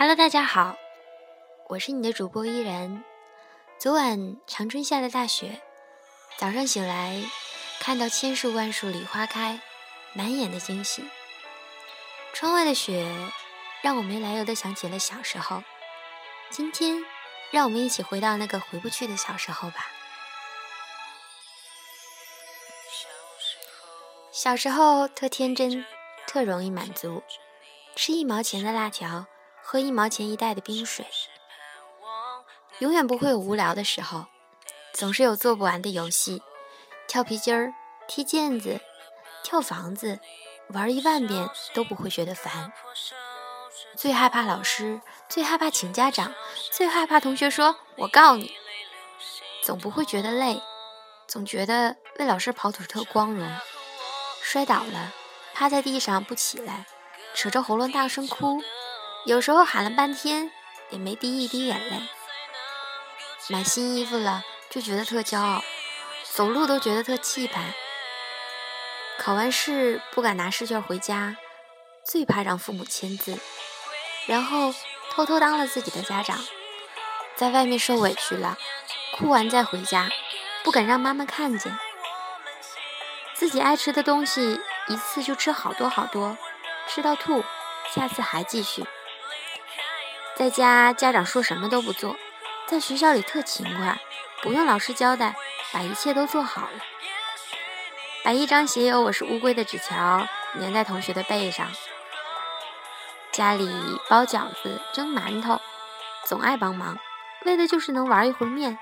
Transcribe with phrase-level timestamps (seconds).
[0.00, 0.78] Hello，大家好，
[1.66, 3.02] 我是你的主播依然。
[3.80, 5.60] 昨晚长春下了大雪，
[6.36, 7.20] 早上醒来
[7.80, 9.60] 看到千树万树梨花开，
[10.12, 11.04] 满眼的惊喜。
[12.32, 13.12] 窗外的雪
[13.82, 15.64] 让我没来由的想起了小时候。
[16.48, 17.04] 今天，
[17.50, 19.88] 让我们一起回到那个回不去的小时候吧。
[24.30, 25.84] 小时候特天真，
[26.24, 27.24] 特容易满足，
[27.96, 29.26] 吃一毛钱的辣条，
[29.70, 31.04] 喝一毛钱一袋的冰水，
[32.78, 34.24] 永远不会有无聊的时候，
[34.94, 36.42] 总是有做不完的游戏，
[37.06, 37.74] 跳皮筋儿、
[38.06, 38.80] 踢毽子、
[39.44, 40.20] 跳房子，
[40.70, 42.72] 玩一万遍都不会觉得烦。
[43.94, 46.32] 最害怕老师，最害怕请家长，
[46.72, 48.56] 最害怕同学说“我告你”，
[49.62, 50.62] 总不会觉得累，
[51.26, 53.46] 总觉得为老师跑腿特光荣。
[54.40, 55.12] 摔倒了，
[55.52, 56.86] 趴在地上不起来，
[57.34, 58.62] 扯着喉咙大声哭，
[59.24, 60.50] 有时候喊了半天
[60.90, 62.00] 也没滴一滴眼泪。
[63.48, 65.62] 买新衣服了就觉得特骄傲，
[66.32, 67.74] 走路都觉得特气派。
[69.18, 71.36] 考完试不敢拿试卷回家，
[72.04, 73.38] 最怕让父母签字，
[74.26, 74.74] 然后
[75.10, 76.38] 偷偷当了自己的家长，
[77.34, 78.56] 在外面受委屈了，
[79.16, 80.08] 哭完再回家，
[80.62, 81.78] 不敢让妈妈看见。
[83.34, 86.36] 自己爱吃的东西，一次就吃好多好多，
[86.86, 87.44] 吃到吐，
[87.94, 88.86] 下次还继续。
[90.38, 92.14] 在家家长说什么都不做，
[92.68, 93.98] 在学校里特勤快，
[94.40, 95.34] 不用老师交代，
[95.72, 96.78] 把一切都做好了。
[98.22, 100.28] 把一张写有“我是乌龟”的纸条
[100.60, 101.66] 粘在同学的背上。
[103.32, 103.68] 家里
[104.08, 105.60] 包饺子、蒸馒头，
[106.24, 106.96] 总爱帮忙，
[107.44, 108.78] 为的就是能玩一会儿面。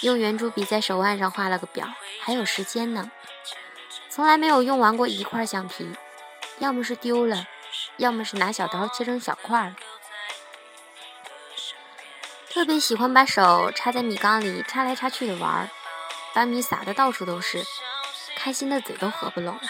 [0.00, 1.86] 用圆珠笔在手腕上画了个表。
[2.22, 3.10] 还有时间呢，
[4.08, 5.92] 从来没有用完过一块橡皮，
[6.60, 7.44] 要么是丢了，
[7.96, 9.74] 要么是拿小刀切成小块儿。
[12.50, 15.70] 特别喜欢把手插在米缸里插来插去的玩儿，
[16.34, 17.64] 把米撒的到处都是，
[18.36, 19.62] 开心的嘴都合不拢了。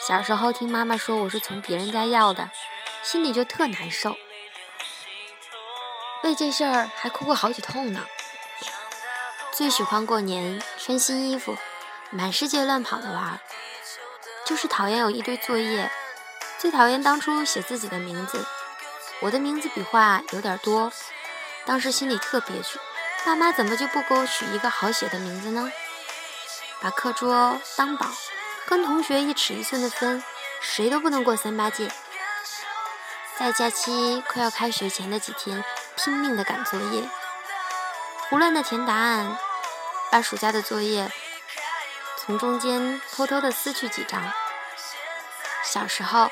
[0.00, 2.50] 小时候听妈妈说我是从别人家要的，
[3.02, 4.16] 心里就特难受，
[6.24, 8.04] 为这事儿还哭过好几通呢。
[9.52, 11.56] 最喜欢过年穿新衣服，
[12.10, 13.38] 满世界乱跑的玩儿，
[14.44, 15.88] 就是讨厌有一堆作业，
[16.64, 18.42] 最讨厌当初写自己的名字。
[19.20, 20.90] 我的名字笔画有点多，
[21.66, 22.78] 当时心里特憋屈，
[23.22, 25.70] 爸妈怎么就不给我取一个好写的名字呢？
[26.80, 28.06] 把课桌当宝，
[28.64, 30.24] 跟同学一尺一寸的分，
[30.62, 31.92] 谁都不能过三八戒。
[33.38, 35.62] 在假期快要开学前的几天，
[35.96, 37.06] 拼命的赶作业。
[38.30, 39.36] 胡乱的填答案，
[40.10, 41.12] 把暑假的作业
[42.16, 44.32] 从中间偷偷的撕去几张。
[45.62, 46.30] 小时候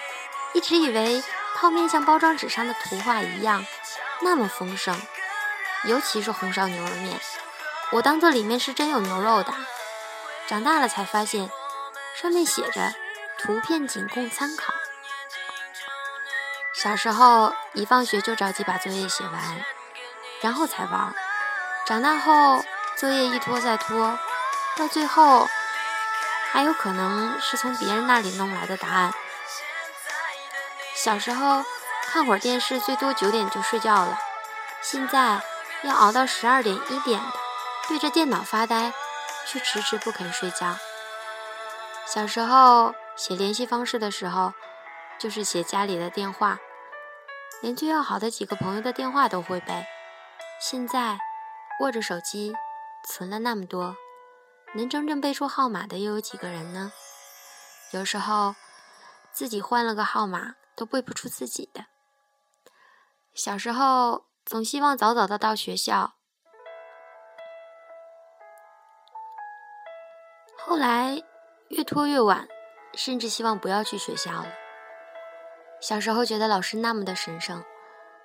[0.53, 1.23] 一直以为
[1.57, 3.67] 泡面像包装纸上的图画一样
[4.21, 5.01] 那么丰盛，
[5.85, 7.19] 尤其是红烧牛肉面，
[7.91, 9.53] 我当做里面是真有牛肉的。
[10.47, 11.51] 长大了才发现，
[12.21, 12.93] 上面写着
[13.39, 14.75] 图片仅供参考。
[16.75, 19.65] 小时候一放学就着急把作业写完，
[20.41, 21.15] 然后才玩。
[21.87, 22.65] 长大后，
[22.97, 24.19] 作业一拖再拖，
[24.77, 25.49] 到最后
[26.51, 29.15] 还有可能是从别人那里弄来的答案。
[31.03, 31.65] 小时候
[32.05, 34.17] 看会儿电视，最多九点就睡觉了，
[34.83, 35.43] 现在
[35.83, 37.33] 要熬到十二点一点的，
[37.89, 38.93] 对着电脑发呆，
[39.47, 40.77] 却迟迟不肯睡觉。
[42.07, 44.53] 小时候写联系方式的时候，
[45.19, 46.59] 就是写家里的电话，
[47.63, 49.85] 连最要好的几个朋友的电话都会背。
[50.61, 51.19] 现在。
[51.81, 52.55] 握着手机，
[53.09, 53.97] 存了那么多，
[54.75, 56.93] 能真正背出号码的又有几个人呢？
[57.93, 58.55] 有时候
[59.33, 61.87] 自己换了个号码都背不出自己的。
[63.35, 66.15] 小时候总希望早早的到学校，
[70.59, 71.23] 后来
[71.69, 72.47] 越拖越晚，
[72.95, 74.47] 甚至希望不要去学校了。
[75.81, 77.65] 小时候觉得老师那么的神圣，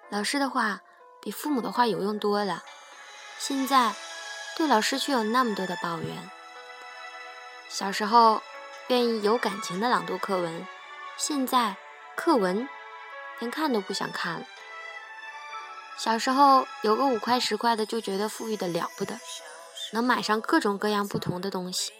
[0.09, 0.81] 老师的话
[1.21, 2.63] 比父母的话有用多了。
[3.39, 3.93] 现在
[4.55, 6.29] 对老师却有那么多的抱怨。
[7.69, 8.41] 小时候
[8.87, 10.67] 愿意有感情的朗读课文，
[11.17, 11.75] 现在
[12.17, 12.67] 课文
[13.39, 14.45] 连看都不想看了。
[15.97, 19.17] 小时候有个五块十块的就觉得富裕的了不得，
[19.93, 21.93] 能买上各种各样不同的东西，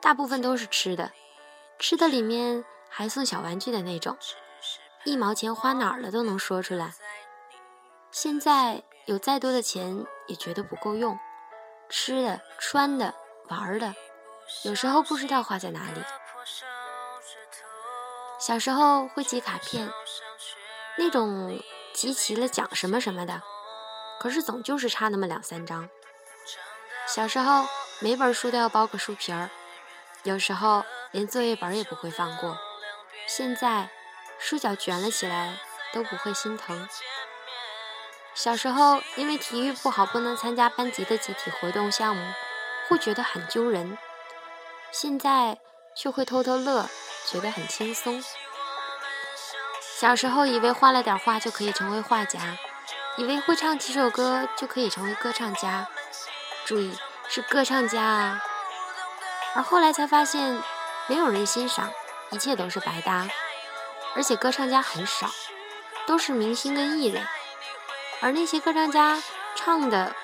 [0.00, 1.10] 大部分都是吃的，
[1.80, 4.16] 吃的里面还送小玩具的那种，
[5.02, 6.92] 一毛钱花哪儿了都能说出来。
[8.12, 8.84] 现在。
[9.06, 11.18] 有再多的钱也觉得不够用，
[11.88, 13.12] 吃的、穿的、
[13.48, 13.96] 玩的，
[14.62, 16.00] 有时候不知道花在哪里。
[18.42, 19.88] 小时候会集卡片，
[20.98, 21.62] 那种
[21.94, 23.40] 集齐了讲什么什么的，
[24.18, 25.88] 可是总就是差那么两三张。
[27.06, 27.64] 小时候
[28.00, 29.48] 每本书都要包个书皮儿，
[30.24, 32.58] 有时候连作业本也不会放过。
[33.28, 33.88] 现在
[34.40, 35.60] 书角卷了起来
[35.92, 36.88] 都不会心疼。
[38.34, 42.32] 小时候因为体育不好不能参加班级的集体活动项目，
[42.88, 43.96] 会觉得很丢人。
[44.90, 45.60] 现在
[45.94, 46.88] 却会偷偷乐，
[47.32, 48.22] 觉得很轻松。
[49.98, 52.58] 小时候以为画了点画就可以成为画家，
[53.16, 55.88] 以为会唱几首歌就可以成为歌唱家。
[56.66, 56.94] 注意，
[57.28, 58.42] 是歌唱家啊。
[59.54, 60.62] 而后来才发现，
[61.06, 61.90] 没有人欣赏，
[62.30, 63.26] 一切都是白搭。
[64.14, 65.30] 而且歌唱家很少，
[66.06, 67.26] 都是明星跟艺人。
[68.20, 69.22] 而那些歌唱家
[69.54, 70.14] 唱的，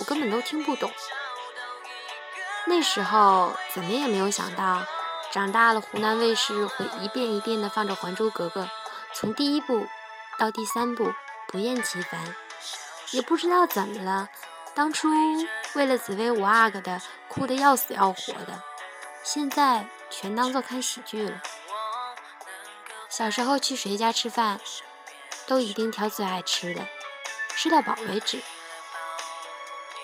[0.00, 0.92] 我根本都听不懂。
[2.66, 4.82] 那时候怎么也没有想到，
[5.34, 8.62] 长大了湖南卫视会一遍一遍地放着《还珠格格》，
[9.12, 9.84] 从第一部
[10.38, 11.12] 到第三部
[11.48, 12.36] 不厌其烦。
[13.10, 14.28] 也不知道怎么了，
[14.76, 15.08] 当初
[15.74, 18.62] 为了紫薇五阿哥的哭得要死要活的，
[19.24, 21.42] 现在全当做看喜剧了。
[23.08, 24.60] 小时候去谁家吃饭，
[25.48, 26.86] 都一定挑最爱吃的，
[27.56, 28.40] 吃到饱为止。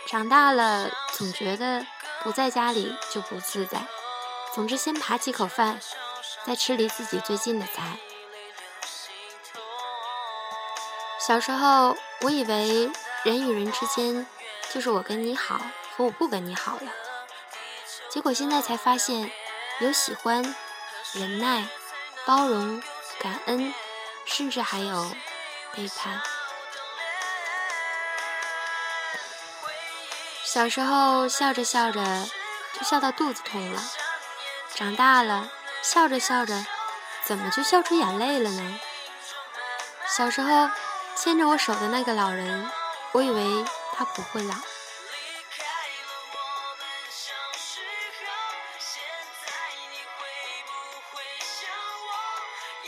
[0.09, 1.87] 长大了，总觉得。
[2.23, 3.81] 不在家里就不自在。
[4.53, 5.81] 总之，先扒几口饭，
[6.45, 7.99] 再吃离自己最近的菜。
[11.27, 12.91] 小时候，我以为
[13.23, 14.27] 人与人之间
[14.71, 15.61] 就是我跟你好
[15.97, 16.93] 和我不跟你好了。
[18.09, 19.31] 结果现在才发现，
[19.79, 20.57] 有喜欢、
[21.13, 21.69] 忍耐、
[22.27, 22.83] 包容、
[23.21, 23.73] 感恩，
[24.25, 25.13] 甚至还有
[25.77, 26.21] 背叛。
[30.43, 32.03] 小时候笑着笑着
[32.73, 33.81] 就笑到肚子痛了，
[34.81, 35.51] 长大了
[35.83, 36.65] 笑着笑着
[37.23, 38.81] 怎么就笑出眼泪了呢？
[40.07, 40.71] 小时候
[41.15, 42.67] 牵着我手的那个老人，
[43.13, 43.63] 我以为
[43.93, 44.55] 他不会老。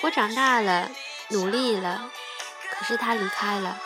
[0.01, 0.89] 我长大了，
[1.29, 2.11] 努力了，
[2.71, 3.79] 可是他离开了，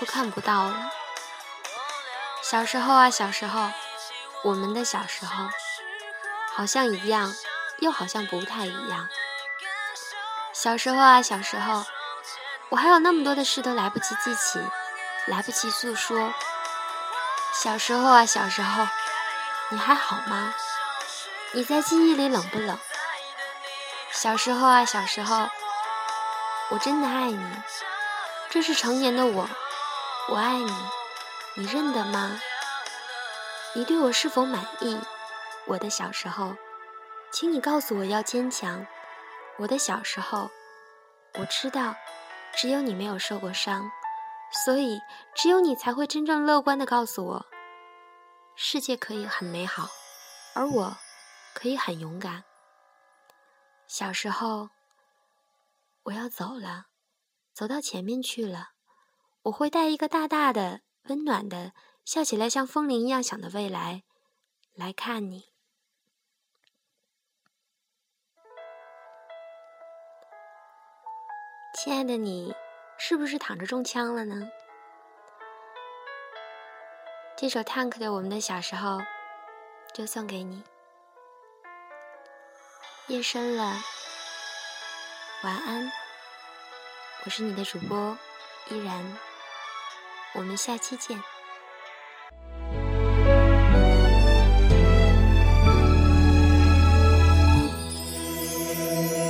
[0.00, 0.90] 都看不到了。
[2.42, 3.70] 小时候啊，小时候，
[4.42, 5.48] 我们的小时候，
[6.54, 7.34] 好像一样，
[7.78, 9.08] 又好像不太一样。
[10.52, 11.84] 小时候啊，小时候，
[12.68, 14.60] 我还有那么多的事都来不及记起，
[15.26, 16.34] 来不及诉说。
[17.54, 18.86] 小时候啊，小时候，
[19.70, 20.54] 你还好吗？
[21.52, 22.78] 你在记忆里冷不冷？
[24.12, 25.48] 小时候啊，小时候，
[26.70, 27.62] 我真的爱你。
[28.50, 29.48] 这是成年的我，
[30.28, 30.74] 我爱你。
[31.54, 32.40] 你认得吗？
[33.72, 35.00] 你对我是否满意？
[35.66, 36.56] 我的小时候，
[37.32, 38.86] 请你告诉我要坚强。
[39.58, 40.50] 我的小时候，
[41.34, 41.94] 我知道，
[42.56, 43.90] 只有你没有受过伤，
[44.64, 44.98] 所以
[45.34, 47.46] 只有你才会真正乐观的告诉我，
[48.56, 49.88] 世界可以很美好，
[50.54, 50.96] 而我
[51.54, 52.44] 可以很勇敢。
[53.86, 54.70] 小时候，
[56.04, 56.86] 我要走了，
[57.52, 58.70] 走到前面去了，
[59.42, 60.80] 我会带一个大大的。
[61.08, 61.72] 温暖的，
[62.04, 64.04] 笑起来像风铃一样响的未来，
[64.74, 65.49] 来看你，
[71.82, 72.54] 亲爱的你，
[72.98, 74.50] 是不是躺着中枪了呢？
[77.38, 78.98] 这首《Tank》的《我们的小时候》
[79.94, 80.62] 就送给你。
[83.06, 83.78] 夜深了，
[85.42, 85.90] 晚安，
[87.24, 88.14] 我是你的主播
[88.68, 89.16] 依然。
[90.34, 91.18] 我们下期见。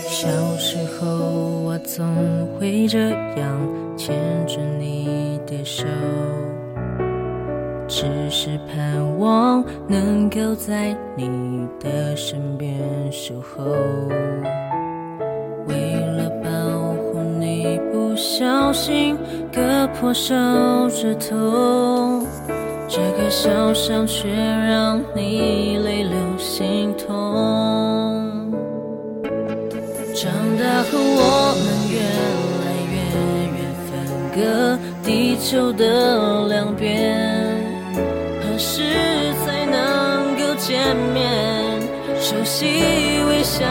[0.09, 0.29] 小
[0.59, 1.50] 时候，
[1.85, 2.07] 总
[2.59, 5.85] 会这样牵着你的手，
[7.89, 12.79] 只是盼望能够在你的身边
[13.11, 13.65] 守候。
[15.67, 16.49] 为了保
[17.03, 19.17] 护你，不小心。
[19.53, 20.35] 割破手
[20.91, 22.25] 指头，
[22.89, 27.09] 这个小伤却让你泪流心痛。
[30.15, 31.21] 长大后，我
[34.41, 37.17] 个地球的两边。
[38.43, 38.83] 何时
[39.45, 41.81] 才能够见面？
[42.19, 42.67] 熟悉
[43.29, 43.65] 微笑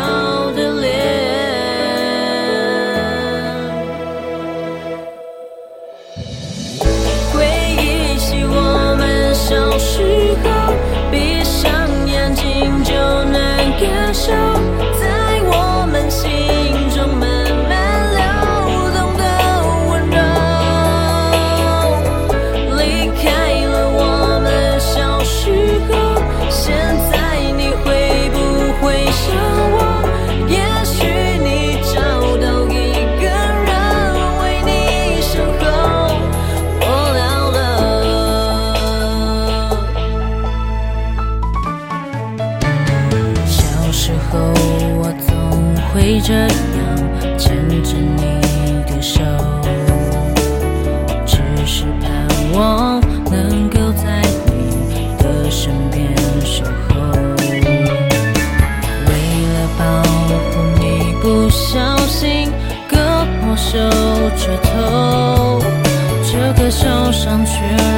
[67.49, 67.88] 却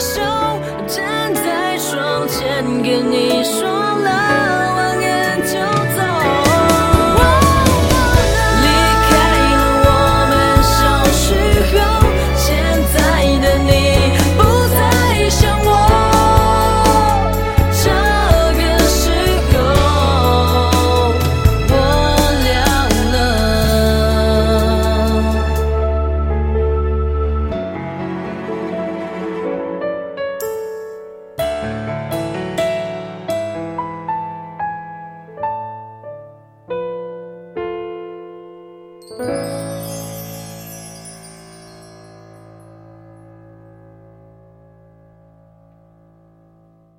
[0.00, 0.20] 手，
[0.86, 3.73] 站在窗前跟你说